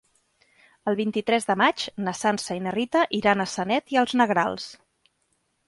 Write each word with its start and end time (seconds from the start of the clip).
El 0.91 0.95
vint-i-tres 0.99 1.45
de 1.49 1.55
maig 1.63 1.83
na 2.07 2.15
Sança 2.21 2.57
i 2.59 2.63
na 2.69 2.75
Rita 2.77 3.05
iran 3.21 3.45
a 3.45 3.49
Sanet 3.55 3.97
i 3.97 4.03
els 4.05 4.17
Negrals. 4.25 4.69